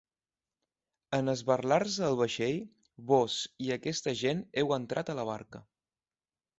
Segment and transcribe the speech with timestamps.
[1.17, 2.59] En esberlar-se el vaixell,
[3.13, 5.67] vós i aquesta gent heu entrat a la barca.